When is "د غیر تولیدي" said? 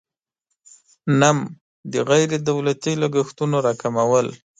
1.91-2.93